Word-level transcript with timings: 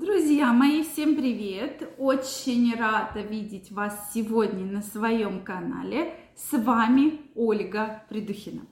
Друзья 0.00 0.54
мои, 0.54 0.82
всем 0.82 1.14
привет! 1.14 1.86
Очень 1.98 2.74
рада 2.74 3.20
видеть 3.20 3.70
вас 3.70 4.12
сегодня 4.14 4.64
на 4.64 4.80
своем 4.80 5.44
канале. 5.44 6.14
С 6.34 6.56
вами 6.56 7.20
Ольга 7.34 8.02
Придухина. 8.08 8.62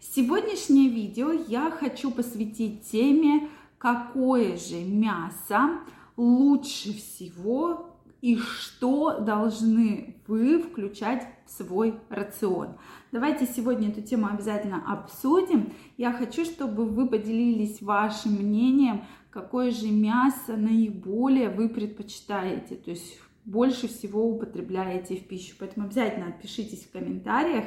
Сегодняшнее 0.00 0.88
видео 0.88 1.30
я 1.30 1.70
хочу 1.70 2.10
посвятить 2.10 2.90
теме, 2.90 3.50
какое 3.76 4.56
же 4.56 4.76
мясо 4.76 5.72
лучше 6.16 6.94
всего 6.94 7.90
и 8.22 8.36
что 8.36 9.20
должны 9.20 10.16
вы 10.26 10.62
включать 10.62 11.28
в 11.46 11.50
свой 11.50 12.00
рацион. 12.08 12.78
Давайте 13.12 13.46
сегодня 13.46 13.90
эту 13.90 14.02
тему 14.02 14.26
обязательно 14.26 14.82
обсудим. 14.90 15.72
Я 15.96 16.12
хочу, 16.12 16.44
чтобы 16.44 16.84
вы 16.84 17.06
поделились 17.06 17.80
вашим 17.80 18.32
мнением, 18.32 19.04
какое 19.30 19.70
же 19.70 19.90
мясо 19.90 20.56
наиболее 20.56 21.50
вы 21.50 21.68
предпочитаете, 21.68 22.76
то 22.76 22.90
есть 22.90 23.18
больше 23.44 23.88
всего 23.88 24.28
употребляете 24.28 25.16
в 25.16 25.26
пищу. 25.26 25.56
Поэтому 25.58 25.86
обязательно 25.86 26.28
отпишитесь 26.28 26.84
в 26.84 26.92
комментариях. 26.92 27.64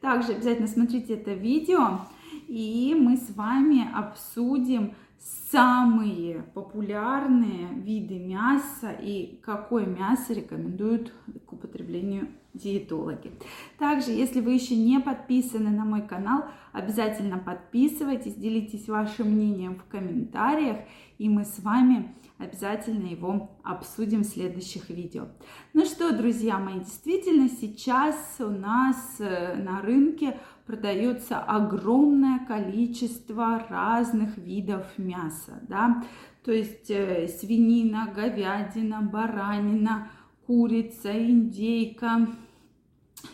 Также 0.00 0.32
обязательно 0.32 0.68
смотрите 0.68 1.14
это 1.14 1.32
видео, 1.32 2.00
и 2.46 2.96
мы 2.98 3.16
с 3.16 3.30
вами 3.34 3.90
обсудим 3.94 4.94
самые 5.50 6.44
популярные 6.54 7.68
виды 7.74 8.18
мяса 8.18 8.92
и 8.92 9.40
какое 9.42 9.86
мясо 9.86 10.32
рекомендуют 10.32 11.12
к 11.46 11.52
употреблению 11.52 12.28
диетологи. 12.58 13.32
Также, 13.78 14.10
если 14.10 14.40
вы 14.40 14.52
еще 14.52 14.76
не 14.76 15.00
подписаны 15.00 15.70
на 15.70 15.84
мой 15.84 16.02
канал, 16.02 16.44
обязательно 16.72 17.38
подписывайтесь, 17.38 18.34
делитесь 18.34 18.88
вашим 18.88 19.30
мнением 19.30 19.76
в 19.76 19.84
комментариях, 19.84 20.78
и 21.18 21.28
мы 21.28 21.44
с 21.44 21.58
вами 21.60 22.14
обязательно 22.38 23.06
его 23.06 23.50
обсудим 23.64 24.22
в 24.22 24.26
следующих 24.26 24.90
видео. 24.90 25.28
Ну 25.74 25.84
что, 25.84 26.16
друзья 26.16 26.58
мои, 26.58 26.78
действительно 26.78 27.48
сейчас 27.48 28.16
у 28.38 28.50
нас 28.50 29.16
э, 29.18 29.56
на 29.56 29.80
рынке 29.80 30.38
продается 30.66 31.40
огромное 31.40 32.38
количество 32.46 33.66
разных 33.68 34.36
видов 34.38 34.86
мяса, 34.98 35.60
да, 35.68 36.04
то 36.44 36.52
есть 36.52 36.90
э, 36.90 37.26
свинина, 37.26 38.12
говядина, 38.14 39.02
баранина, 39.02 40.08
курица, 40.46 41.12
индейка 41.12 42.28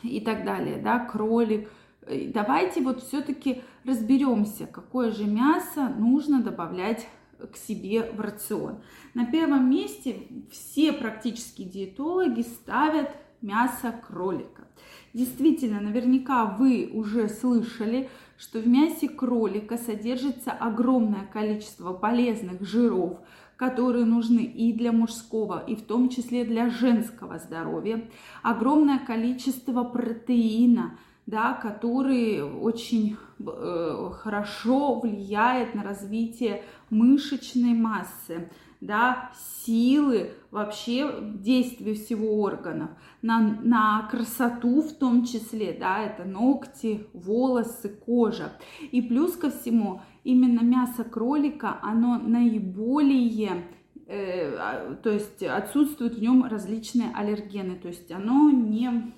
и 0.02 0.20
так 0.20 0.44
далее, 0.44 0.76
да, 0.76 0.98
кролик. 0.98 1.68
Давайте 2.06 2.82
вот 2.82 3.02
все-таки 3.02 3.62
разберемся, 3.84 4.66
какое 4.66 5.10
же 5.10 5.24
мясо 5.24 5.88
нужно 5.88 6.42
добавлять 6.42 7.06
к 7.52 7.56
себе 7.56 8.10
в 8.12 8.20
рацион. 8.20 8.82
На 9.14 9.26
первом 9.26 9.70
месте 9.70 10.28
все 10.50 10.92
практически 10.92 11.62
диетологи 11.62 12.42
ставят 12.42 13.10
мясо 13.42 13.94
кролика. 14.06 14.66
Действительно, 15.12 15.80
наверняка 15.80 16.44
вы 16.44 16.90
уже 16.92 17.28
слышали, 17.28 18.08
что 18.36 18.58
в 18.58 18.66
мясе 18.66 19.08
кролика 19.08 19.76
содержится 19.76 20.50
огромное 20.50 21.26
количество 21.26 21.92
полезных 21.92 22.62
жиров, 22.62 23.18
которые 23.56 24.04
нужны 24.04 24.40
и 24.40 24.72
для 24.72 24.92
мужского, 24.92 25.62
и 25.66 25.74
в 25.74 25.82
том 25.82 26.08
числе 26.08 26.44
для 26.44 26.70
женского 26.70 27.38
здоровья, 27.38 28.04
огромное 28.42 28.98
количество 28.98 29.84
протеина, 29.84 30.98
да, 31.26 31.54
который 31.54 32.42
очень 32.42 33.16
э, 33.38 34.10
хорошо 34.12 35.00
влияет 35.00 35.74
на 35.74 35.82
развитие 35.82 36.62
мышечной 36.90 37.74
массы, 37.74 38.50
да, 38.80 39.30
силы 39.64 40.32
вообще 40.50 41.10
действия 41.22 41.94
всего 41.94 42.42
органов, 42.42 42.90
на, 43.22 43.40
на 43.40 44.06
красоту 44.10 44.82
в 44.82 44.92
том 44.92 45.24
числе, 45.24 45.74
да, 45.78 46.02
это 46.02 46.24
ногти, 46.24 47.06
волосы, 47.14 47.88
кожа. 47.88 48.52
И 48.92 49.00
плюс 49.00 49.36
ко 49.36 49.50
всему, 49.50 50.02
именно 50.24 50.60
мясо 50.60 51.04
кролика, 51.04 51.78
оно 51.82 52.18
наиболее 52.18 53.66
э, 54.06 54.56
а, 54.56 54.94
то 54.96 55.10
есть 55.10 55.42
отсутствуют 55.42 56.16
в 56.16 56.22
нем 56.22 56.44
различные 56.44 57.10
аллергены, 57.14 57.76
то 57.76 57.88
есть 57.88 58.10
оно 58.10 58.50
не 58.50 59.12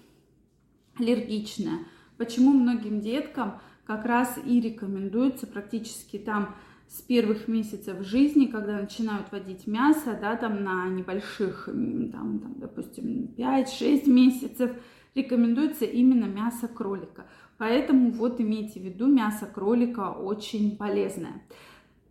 аллергичное. 0.99 1.79
Почему 2.19 2.53
многим 2.53 3.01
деткам 3.01 3.61
как 3.85 4.05
раз 4.05 4.39
и 4.45 4.61
рекомендуется 4.61 5.47
практически 5.47 6.19
там 6.19 6.57
с 6.89 7.03
первых 7.03 7.49
месяцев 7.49 8.01
жизни, 8.07 8.47
когда 8.47 8.81
начинают 8.81 9.33
водить 9.33 9.67
мясо, 9.67 10.17
да, 10.21 10.37
там 10.37 10.63
на 10.63 10.89
небольших, 10.89 11.67
там, 11.67 12.11
там 12.11 12.55
допустим, 12.57 13.35
5-6 13.37 14.09
месяцев, 14.09 14.71
рекомендуется 15.15 15.85
именно 15.85 16.27
мясо 16.27 16.69
кролика. 16.69 17.27
Поэтому 17.59 18.11
вот 18.11 18.41
имейте 18.41 18.81
в 18.81 18.85
виду, 18.85 19.07
мясо 19.07 19.47
кролика 19.47 20.11
очень 20.13 20.77
полезное. 20.77 21.43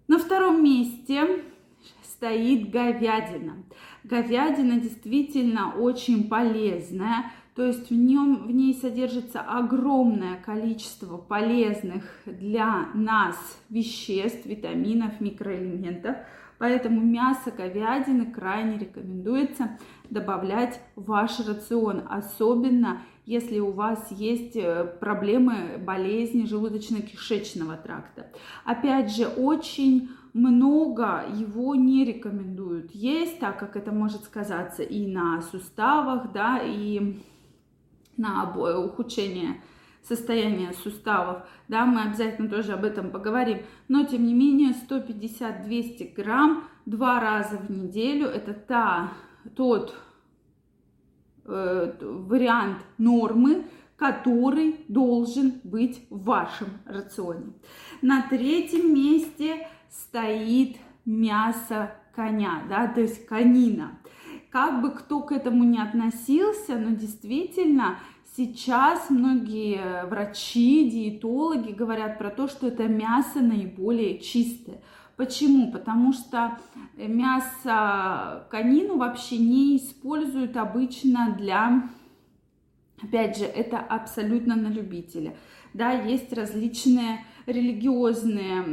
На 0.07 0.17
втором 0.17 0.63
месте 0.63 1.43
стоит 2.03 2.69
говядина. 2.69 3.63
Говядина 4.03 4.79
действительно 4.79 5.73
очень 5.75 6.27
полезная, 6.27 7.31
то 7.55 7.66
есть 7.66 7.89
в, 7.89 7.93
нем, 7.93 8.47
в 8.47 8.51
ней 8.51 8.73
содержится 8.73 9.39
огромное 9.39 10.35
количество 10.35 11.17
полезных 11.17 12.03
для 12.25 12.88
нас 12.93 13.38
веществ, 13.69 14.45
витаминов, 14.45 15.21
микроэлементов. 15.21 16.17
Поэтому 16.57 17.01
мясо 17.01 17.51
говядины 17.51 18.31
крайне 18.31 18.77
рекомендуется 18.77 19.77
добавлять 20.09 20.79
в 20.95 21.05
ваш 21.05 21.39
рацион, 21.39 22.03
особенно 22.09 23.01
если 23.25 23.59
у 23.59 23.72
вас 23.72 24.11
есть 24.11 24.55
э, 24.55 24.85
проблемы, 24.99 25.77
болезни 25.77 26.45
желудочно-кишечного 26.45 27.81
тракта. 27.81 28.27
Опять 28.63 29.16
же, 29.16 29.27
очень 29.27 30.09
много 30.33 31.25
его 31.33 31.75
не 31.75 32.05
рекомендуют 32.05 32.91
есть, 32.91 33.39
так 33.39 33.57
как 33.57 33.75
это 33.75 33.91
может 33.91 34.23
сказаться 34.25 34.83
и 34.83 35.07
на 35.07 35.41
суставах, 35.41 36.31
да, 36.33 36.59
и 36.61 37.19
на 38.17 38.51
ухудшение 38.53 39.61
состояния 40.07 40.73
суставов, 40.83 41.43
да, 41.67 41.85
мы 41.85 42.01
обязательно 42.01 42.49
тоже 42.49 42.73
об 42.73 42.85
этом 42.85 43.09
поговорим, 43.09 43.59
но 43.87 44.05
тем 44.05 44.25
не 44.25 44.33
менее 44.33 44.73
150-200 44.89 46.13
грамм 46.13 46.63
два 46.85 47.19
раза 47.19 47.57
в 47.57 47.71
неделю, 47.71 48.27
это 48.27 48.53
та, 48.53 49.13
тот 49.55 49.95
э, 51.45 51.93
вариант 52.01 52.77
нормы, 52.97 53.65
который 53.97 54.85
должен 54.87 55.61
быть 55.63 56.05
в 56.09 56.23
вашем 56.23 56.67
рационе. 56.85 57.53
На 58.01 58.21
третьем 58.23 58.93
месте 58.93 59.67
стоит 59.89 60.77
мясо 61.05 61.95
коня, 62.15 62.63
да, 62.69 62.87
то 62.87 63.01
есть 63.01 63.25
конина 63.25 63.97
как 64.55 64.81
бы 64.81 64.91
кто 64.91 65.19
к 65.19 65.33
этому 65.33 65.66
не 65.66 65.81
относился, 65.81 66.77
но 66.77 66.95
действительно 66.95 67.97
сейчас 68.38 69.09
многие 69.09 70.05
врачи, 70.05 70.89
диетологи 70.89 71.73
говорят 71.73 72.17
про 72.17 72.29
то, 72.29 72.47
что 72.47 72.67
это 72.67 72.88
мясо 72.88 73.41
наиболее 73.41 74.17
чистое. 74.19 74.79
Почему? 75.17 75.73
Потому 75.73 76.13
что 76.13 76.57
мясо 76.95 78.47
конину 78.49 78.95
вообще 78.95 79.39
не 79.39 79.75
используют 79.75 80.55
обычно 80.55 81.35
для, 81.37 81.89
опять 83.03 83.37
же, 83.37 83.43
это 83.43 83.77
абсолютно 83.77 84.55
на 84.55 84.67
любителя. 84.67 85.35
Да, 85.73 85.91
есть 85.91 86.31
различные 86.31 87.25
религиозные, 87.45 88.63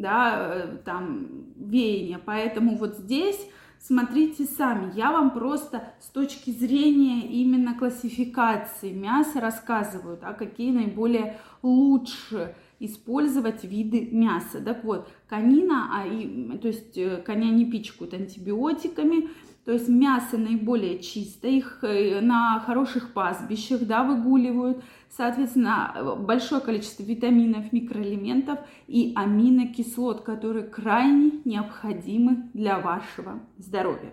да, 0.00 0.52
э, 0.54 0.76
там, 0.84 1.26
веяния, 1.56 2.20
поэтому 2.24 2.76
вот 2.76 2.96
здесь 2.98 3.44
смотрите 3.82 4.44
сами. 4.44 4.92
Я 4.94 5.12
вам 5.12 5.30
просто 5.32 5.92
с 6.00 6.06
точки 6.06 6.50
зрения 6.50 7.26
именно 7.26 7.74
классификации 7.74 8.92
мяса 8.92 9.40
рассказываю, 9.40 10.18
а 10.22 10.32
какие 10.32 10.70
наиболее 10.70 11.38
лучше 11.62 12.54
использовать 12.78 13.64
виды 13.64 14.08
мяса. 14.10 14.60
Так 14.60 14.84
вот, 14.84 15.08
конина, 15.28 15.88
а 15.92 16.06
и, 16.06 16.58
то 16.58 16.68
есть 16.68 16.96
э, 16.96 17.18
коня 17.18 17.50
не 17.50 17.64
пичкают 17.64 18.14
антибиотиками, 18.14 19.30
то 19.64 19.72
есть 19.72 19.88
мясо 19.88 20.38
наиболее 20.38 20.98
чистое, 20.98 21.52
их 21.52 21.78
э, 21.82 22.20
на 22.20 22.58
хороших 22.60 23.12
пастбищах 23.12 23.82
да, 23.82 24.02
выгуливают. 24.02 24.82
соответственно, 25.08 26.16
большое 26.18 26.60
количество 26.60 27.04
витаминов, 27.04 27.72
микроэлементов 27.72 28.58
и 28.88 29.12
аминокислот, 29.14 30.22
которые 30.22 30.64
крайне 30.64 31.40
необходимы 31.44 32.48
для 32.54 32.80
вашего 32.80 33.40
здоровья. 33.58 34.12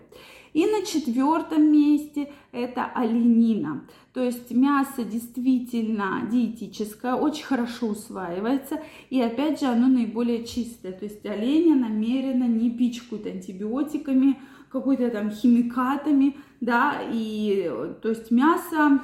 И 0.52 0.66
на 0.66 0.84
четвертом 0.84 1.72
месте 1.72 2.32
это 2.52 2.84
оленина. 2.84 3.84
То 4.12 4.22
есть 4.22 4.50
мясо 4.50 5.04
действительно 5.04 6.28
диетическое, 6.30 7.14
очень 7.14 7.44
хорошо 7.44 7.88
усваивается. 7.88 8.80
И 9.10 9.20
опять 9.20 9.60
же 9.60 9.66
оно 9.66 9.86
наиболее 9.86 10.44
чистое. 10.44 10.92
То 10.92 11.04
есть 11.04 11.24
оленя 11.24 11.76
намеренно 11.76 12.44
не 12.44 12.70
пичкают 12.70 13.26
антибиотиками, 13.26 14.38
какой-то 14.70 15.10
там 15.10 15.30
химикатами, 15.30 16.36
да, 16.60 17.00
и 17.12 17.70
то 18.02 18.08
есть 18.08 18.30
мясо 18.30 19.00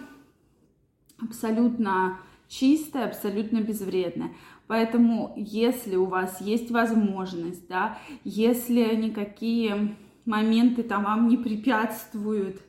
абсолютно 1.18 2.18
чистое, 2.48 3.06
абсолютно 3.06 3.60
безвредное. 3.60 4.32
Поэтому, 4.66 5.32
если 5.36 5.96
у 5.96 6.06
вас 6.06 6.40
есть 6.40 6.70
возможность, 6.70 7.68
да, 7.68 7.98
если 8.24 8.96
никакие 8.96 9.96
моменты 10.24 10.82
там 10.82 11.04
вам 11.04 11.28
не 11.28 11.36
препятствуют 11.36 12.60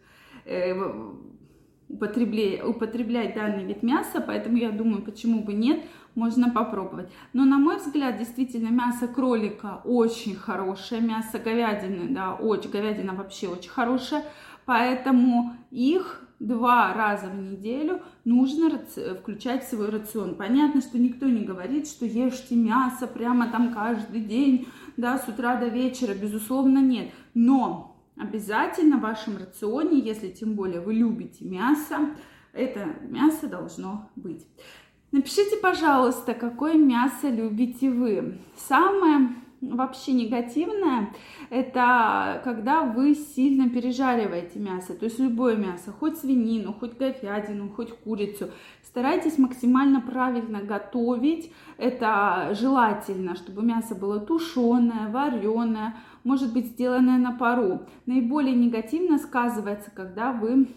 э, 0.46 0.76
употреблять, 1.90 2.64
употреблять 2.64 3.34
данный 3.34 3.66
вид 3.66 3.82
мяса, 3.82 4.22
поэтому 4.22 4.58
я 4.58 4.72
думаю, 4.72 5.02
почему 5.02 5.44
бы 5.44 5.54
нет, 5.54 5.84
можно 6.18 6.50
попробовать. 6.50 7.10
Но 7.32 7.46
на 7.46 7.58
мой 7.60 7.78
взгляд, 7.78 8.18
действительно, 8.18 8.70
мясо 8.70 9.08
кролика 9.08 9.82
очень 9.86 10.36
хорошее, 10.36 11.00
мясо 11.00 11.40
говядины, 11.40 12.14
да, 12.14 12.34
очень, 12.34 12.72
говядина 12.72 13.14
вообще 13.14 13.48
очень 13.48 13.70
хорошая, 13.70 14.24
поэтому 14.66 15.54
их 15.72 16.24
два 16.40 16.94
раза 16.94 17.28
в 17.28 17.36
неделю 17.36 18.02
нужно 18.26 18.80
включать 19.20 19.64
в 19.64 19.70
свой 19.70 19.90
рацион. 19.90 20.36
Понятно, 20.36 20.82
что 20.82 20.98
никто 21.00 21.28
не 21.28 21.44
говорит, 21.44 21.88
что 21.88 22.06
ешьте 22.06 22.56
мясо 22.56 23.08
прямо 23.08 23.50
там 23.50 23.74
каждый 23.74 24.22
день, 24.22 24.68
да, 24.98 25.20
с 25.20 25.28
утра 25.28 25.56
до 25.56 25.68
вечера, 25.68 26.14
безусловно, 26.14 26.80
нет. 26.80 27.12
Но 27.36 27.96
обязательно 28.18 28.98
в 28.98 29.02
вашем 29.02 29.38
рационе, 29.38 30.00
если 30.00 30.30
тем 30.30 30.56
более 30.56 30.82
вы 30.82 30.96
любите 30.96 31.46
мясо, 31.46 32.10
это 32.54 32.88
мясо 33.04 33.48
должно 33.48 34.10
быть. 34.16 34.48
Напишите, 35.12 35.56
пожалуйста, 35.62 36.34
какое 36.34 36.74
мясо 36.74 37.30
любите 37.30 37.90
вы. 37.90 38.40
Самое 38.58 39.30
вообще 39.62 40.12
негативное, 40.12 41.14
это 41.50 42.42
когда 42.44 42.82
вы 42.82 43.16
сильно 43.16 43.70
пережариваете 43.70 44.60
мясо, 44.60 44.94
то 44.94 45.06
есть 45.06 45.18
любое 45.18 45.56
мясо, 45.56 45.92
хоть 45.92 46.18
свинину, 46.18 46.74
хоть 46.74 46.98
говядину, 46.98 47.70
хоть 47.70 47.92
курицу. 47.92 48.50
Старайтесь 48.84 49.38
максимально 49.38 50.02
правильно 50.02 50.62
готовить. 50.62 51.52
Это 51.78 52.56
желательно, 52.60 53.36
чтобы 53.36 53.64
мясо 53.64 53.96
было 53.96 54.20
тушеное, 54.20 55.10
вареное, 55.10 55.96
может 56.24 56.54
быть 56.54 56.68
сделанное 56.68 57.18
на 57.18 57.32
пару. 57.32 57.84
Наиболее 58.06 58.56
негативно 58.56 59.18
сказывается, 59.18 59.90
когда 59.90 60.32
вы 60.34 60.68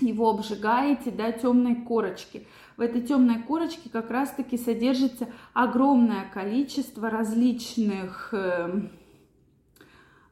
его 0.00 0.30
обжигаете 0.30 1.10
до 1.10 1.32
темной 1.32 1.76
корочки. 1.76 2.46
В 2.76 2.80
этой 2.80 3.02
темной 3.02 3.42
корочке 3.42 3.88
как 3.90 4.10
раз-таки 4.10 4.58
содержится 4.58 5.28
огромное 5.52 6.28
количество 6.32 7.08
различных 7.08 8.30
эм, 8.32 8.90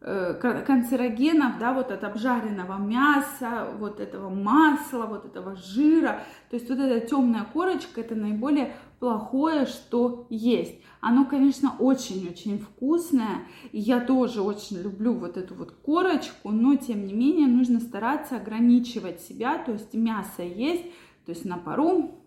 канцерогенов, 0.03 1.59
да, 1.59 1.73
вот 1.73 1.93
от 1.93 2.03
обжаренного 2.03 2.77
мяса, 2.79 3.69
вот 3.79 4.01
этого 4.01 4.29
масла, 4.29 5.07
вот 5.07 5.25
этого 5.25 5.55
жира. 5.55 6.25
То 6.51 6.57
есть 6.57 6.69
вот 6.69 6.79
эта 6.79 7.07
темная 7.07 7.47
корочка 7.53 8.01
это 8.01 8.15
наиболее 8.15 8.75
плохое, 8.99 9.67
что 9.67 10.27
есть. 10.29 10.81
Оно, 11.01 11.25
конечно, 11.25 11.75
очень-очень 11.79 12.59
вкусное. 12.59 13.47
И 13.71 13.79
я 13.79 14.01
тоже 14.01 14.43
очень 14.43 14.81
люблю 14.83 15.15
вот 15.15 15.37
эту 15.37 15.55
вот 15.55 15.73
корочку, 15.73 16.51
но 16.51 16.75
тем 16.77 17.07
не 17.07 17.13
менее 17.13 17.47
нужно 17.47 17.81
стараться 17.81 18.37
ограничивать 18.37 19.21
себя. 19.21 19.59
То 19.59 19.73
есть 19.73 19.95
мясо 19.95 20.43
есть, 20.43 20.85
то 21.27 21.31
есть 21.31 21.45
на 21.45 21.59
пару 21.59 22.23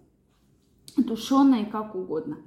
тушеное, 1.04 1.66
как 1.66 1.96
угодно. 1.96 2.38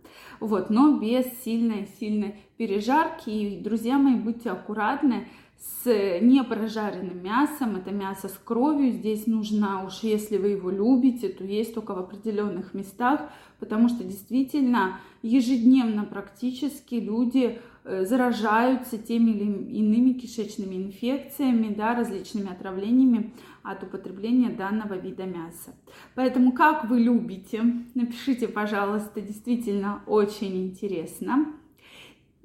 Вот, 0.40 0.70
но 0.70 0.98
без 0.98 1.26
сильной-сильной 1.44 2.36
пережарки. 2.56 3.30
И, 3.30 3.60
друзья 3.60 3.98
мои, 3.98 4.14
будьте 4.14 4.50
аккуратны 4.50 5.28
с 5.58 6.20
непрожаренным 6.20 7.22
мясом. 7.22 7.76
Это 7.76 7.90
мясо 7.90 8.28
с 8.28 8.38
кровью. 8.44 8.92
Здесь 8.92 9.26
нужно, 9.26 9.84
уж 9.84 10.00
если 10.02 10.36
вы 10.36 10.48
его 10.50 10.70
любите, 10.70 11.28
то 11.28 11.44
есть 11.44 11.74
только 11.74 11.94
в 11.94 11.98
определенных 11.98 12.74
местах, 12.74 13.28
потому 13.58 13.88
что 13.88 14.04
действительно 14.04 15.00
ежедневно 15.22 16.04
практически 16.04 16.94
люди 16.94 17.60
э, 17.84 18.04
заражаются 18.04 18.98
теми 18.98 19.32
или 19.32 19.52
иными 19.78 20.12
кишечными 20.12 20.76
инфекциями, 20.76 21.74
да, 21.74 21.94
различными 21.94 22.52
отравлениями 22.52 23.32
от 23.64 23.82
употребления 23.82 24.50
данного 24.50 24.94
вида 24.94 25.24
мяса. 25.24 25.74
Поэтому 26.14 26.52
как 26.52 26.88
вы 26.88 27.00
любите, 27.00 27.62
напишите, 27.94 28.46
пожалуйста, 28.46 29.20
действительно 29.20 30.02
очень 30.06 30.68
интересно. 30.68 31.52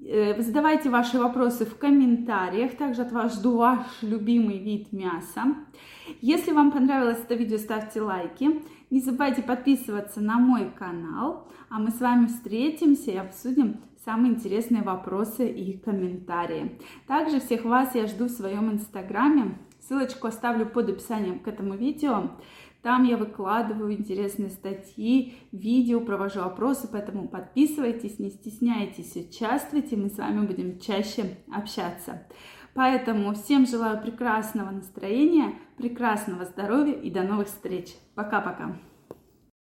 Э, 0.06 0.42
задавайте 0.42 0.90
ваши 0.90 1.18
вопросы 1.18 1.66
в 1.66 1.78
комментариях. 1.78 2.76
Также 2.76 3.04
от 3.04 3.12
вас 3.12 3.36
жду 3.36 3.58
ваш 3.58 3.86
любимый 4.02 4.58
вид 4.58 4.92
мяса. 4.92 5.56
Если 6.22 6.52
вам 6.52 6.72
понравилось 6.72 7.20
это 7.24 7.36
видео, 7.36 7.58
ставьте 7.58 8.02
лайки. 8.02 8.62
Не 8.90 9.00
забывайте 9.00 9.42
подписываться 9.42 10.20
на 10.22 10.38
мой 10.38 10.70
канал. 10.72 11.48
А 11.70 11.80
мы 11.80 11.92
с 11.92 12.02
вами 12.02 12.26
встретимся 12.26 13.12
и 13.12 13.18
обсудим 13.18 13.80
самые 14.04 14.34
интересные 14.34 14.84
вопросы 14.84 15.48
и 15.48 15.78
комментарии. 15.78 16.78
Также 17.08 17.40
всех 17.40 17.64
вас 17.64 17.96
я 17.96 18.06
жду 18.08 18.26
в 18.26 18.32
своем 18.32 18.72
инстаграме. 18.72 19.58
Ссылочку 19.80 20.28
оставлю 20.28 20.66
под 20.66 20.90
описанием 20.90 21.40
к 21.40 21.48
этому 21.48 21.76
видео. 21.76 22.32
Там 22.84 23.06
я 23.06 23.16
выкладываю 23.16 23.94
интересные 23.94 24.50
статьи, 24.50 25.38
видео, 25.54 26.02
провожу 26.02 26.42
опросы, 26.42 26.90
поэтому 26.92 27.30
подписывайтесь, 27.30 28.20
не 28.20 28.30
стесняйтесь, 28.30 29.16
участвуйте, 29.16 29.96
мы 29.96 30.10
с 30.10 30.18
вами 30.18 30.46
будем 30.46 30.80
чаще 30.80 31.38
общаться. 31.50 32.28
Поэтому 32.74 33.34
всем 33.36 33.66
желаю 33.66 34.02
прекрасного 34.02 34.70
настроения, 34.72 35.54
прекрасного 35.78 36.44
здоровья 36.44 36.94
и 36.94 37.10
до 37.10 37.24
новых 37.24 37.48
встреч. 37.48 37.96
Пока-пока. 38.16 38.78